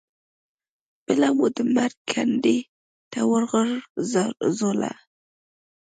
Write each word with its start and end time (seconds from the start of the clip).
بله 1.05 1.29
مو 1.37 1.45
د 1.55 1.57
مرګ 1.75 1.97
کندې 2.11 2.57
ته 3.11 3.19
وغورځوله. 3.31 4.93